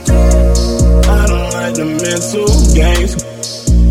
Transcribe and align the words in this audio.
I 0.00 1.26
don't 1.26 1.52
like 1.52 1.74
the 1.74 1.84
mental 1.84 2.48
games. 2.72 3.12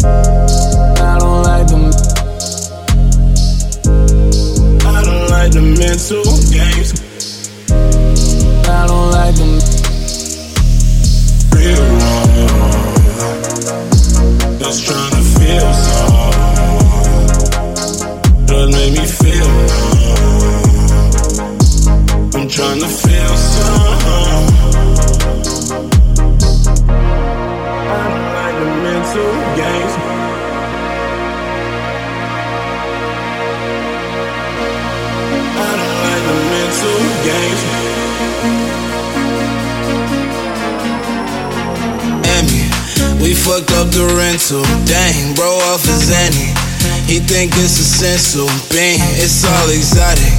I 0.03 1.19
don't 1.19 1.43
like 1.43 1.67
them. 1.67 1.85
I 4.81 5.03
don't 5.05 5.29
like 5.29 5.51
the 5.51 5.61
mental 5.61 6.23
games. 6.49 6.89
I 8.67 8.87
don't 8.87 9.11
like 9.11 9.35
them. 9.35 9.59
Real 11.55 11.85
wrong. 12.01 12.41
Just 14.59 14.79
trying 14.87 15.11
to 15.11 15.21
feel 15.37 15.73
some. 15.85 16.21
Just 18.47 18.67
make 18.73 18.93
me 18.97 19.05
feel 19.05 19.49
wrong. 19.67 20.01
I'm 22.33 22.47
trying 22.47 22.79
to 22.79 22.87
feel 22.87 23.37
some. 23.37 24.00
Games. 37.23 37.61
Emmy, 42.37 42.63
we 43.21 43.33
fucked 43.33 43.71
up 43.77 43.89
the 43.93 44.05
rental. 44.17 44.63
Dang, 44.85 45.35
bro 45.35 45.49
off 45.69 45.85
his 45.85 46.09
Annie. 46.09 46.53
He 47.05 47.19
think 47.19 47.51
it's 47.57 47.77
a 47.77 47.85
essential. 47.85 48.47
Bang, 48.71 48.99
it's 49.19 49.45
all 49.45 49.69
exotic. 49.69 50.33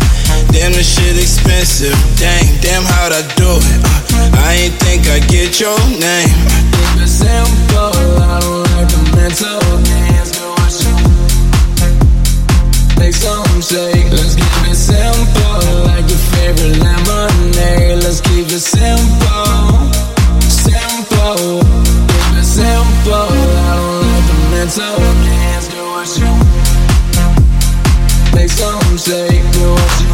Damn, 0.51 0.73
this 0.73 0.89
shit 0.89 1.17
expensive. 1.17 1.95
Dang, 2.19 2.45
damn, 2.61 2.83
how'd 2.83 3.13
I 3.13 3.23
do 3.37 3.61
it? 3.61 3.81
Uh, 4.15 4.31
I 4.43 4.67
ain't 4.67 4.75
think 4.81 5.07
I 5.07 5.21
get 5.29 5.61
your 5.61 5.79
name. 6.01 6.33
Keep 6.73 7.05
it 7.05 7.09
simple. 7.09 7.93
I 8.25 8.41
don't 8.41 8.65
like 8.75 8.89
the 8.89 9.03
mental 9.15 9.61
games. 9.85 10.33
Do 10.33 10.49
what 10.51 10.73
you 10.83 10.95
make 12.99 13.15
some 13.15 13.61
shake. 13.61 14.11
Let's 14.11 14.35
keep 14.35 14.71
it 14.71 14.77
simple. 14.77 15.92
Favorite 16.33 16.77
lemonade. 16.85 17.99
Let's 18.05 18.21
keep 18.21 18.47
it 18.47 18.61
simple. 18.61 19.91
Simple. 20.67 21.61
Keep 22.11 22.35
it 22.41 22.45
simple. 22.45 23.31
I 23.65 23.75
don't 23.79 24.01
like 24.11 24.27
the 24.31 24.37
mental 24.55 24.97
games. 25.27 25.67
Do 25.73 25.81
what 25.95 26.11
you 26.19 26.33
make 28.35 28.51
some 28.51 28.97
shake. 28.99 29.47
Do 29.53 29.65
what 29.73 29.93
you 30.03 30.13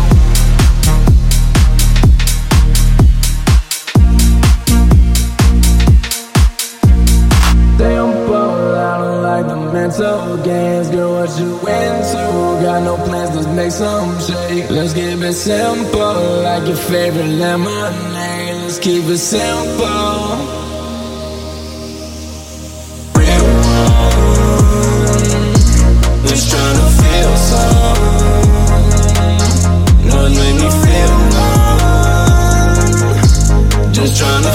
simple. 7.79 8.75
I 8.75 8.99
don't 8.99 9.23
like 9.23 9.47
the 9.47 9.57
mental 9.73 10.37
games. 10.45 10.89
Girl, 10.91 11.13
what 11.15 11.31
you 11.39 11.53
into? 11.59 12.23
Got 12.63 12.83
no 12.83 12.97
plans, 13.07 13.28
make 13.59 13.73
some 13.73 14.21
shake. 14.21 14.71
Let's 14.71 14.95
keep 14.95 15.21
it 15.21 15.33
simple, 15.35 16.43
like 16.47 16.65
your 16.67 16.77
favorite 16.77 17.33
lemonade. 17.43 18.55
Let's 18.63 18.79
keep 18.79 19.05
it 19.05 19.19
simple. 19.19 20.69
Just 33.93 34.21
trying 34.21 34.48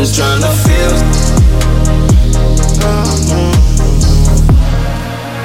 Just 0.00 0.16
trying 0.16 0.40
to 0.40 0.48
feel. 0.64 0.96
Uh-huh. 2.80 3.52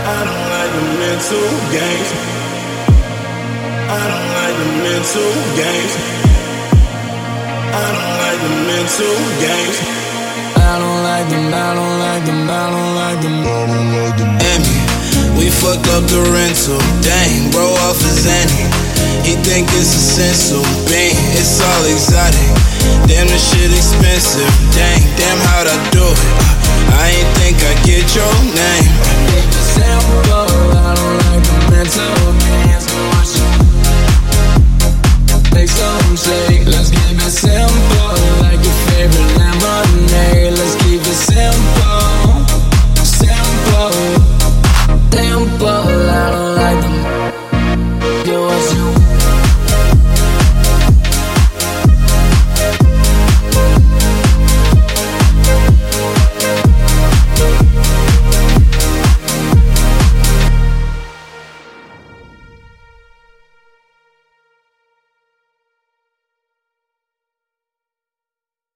I 0.07 0.19
don't 0.23 0.47
like 0.55 0.71
the 0.71 0.83
mental 0.95 1.43
games. 1.75 2.09
I 3.91 3.99
don't 4.07 4.29
like 4.31 4.55
the 4.55 4.69
mental 4.79 5.31
games. 5.59 5.93
I 7.67 7.83
don't 7.99 8.15
like 8.23 8.39
the 8.39 8.51
mental 8.71 9.15
games. 9.43 9.75
I 10.55 10.79
don't 10.79 11.03
like 11.03 11.27
them, 11.27 11.51
I 11.51 11.75
don't 11.75 11.99
like 11.99 12.23
them, 12.23 12.47
I 12.47 12.71
don't 12.71 12.95
like 12.95 13.19
them. 13.27 13.43
I 13.43 14.15
don't. 14.15 14.39
Emmy, 14.55 14.79
we 15.35 15.51
fucked 15.51 15.91
up 15.91 16.07
the 16.07 16.23
rental. 16.31 16.79
Dang, 17.03 17.51
bro 17.51 17.75
off 17.83 17.99
his 17.99 18.23
Annie. 18.25 18.84
He 19.25 19.33
think 19.41 19.65
it's 19.73 19.89
a 19.89 19.97
essential. 19.97 20.61
Bang, 20.85 21.17
it's 21.33 21.57
all 21.57 21.83
exotic. 21.89 22.45
Damn, 23.09 23.25
the 23.25 23.39
shit 23.41 23.73
expensive. 23.73 24.45
Dang, 24.77 25.01
damn, 25.17 25.41
how'd 25.49 25.65
I 25.65 25.73
do 25.89 26.05
it? 26.05 26.19
I 26.93 27.09
ain't 27.09 27.31
think 27.41 27.57
I 27.57 27.73
get 27.81 28.05
your 28.13 28.29
name. 28.53 28.85
Simple, 29.73 30.77
I 30.77 30.93
don't 30.93 31.17
like 31.25 31.41
the 31.41 31.57
mental. 31.73 32.13
Do 35.25 35.37
make 35.55 35.69
some 35.69 36.15
shake. 36.15 36.67
Let's 36.67 36.91
keep 36.91 37.17
it 37.17 37.31
simple. 37.33 37.74